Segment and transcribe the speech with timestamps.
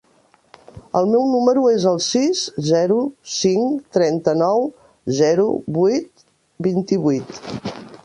[0.99, 2.97] El meu número es el sis, zero,
[3.35, 4.67] cinc, trenta-nou,
[5.23, 5.47] zero,
[5.81, 6.29] vuit,
[6.71, 7.43] vint-i-vuit.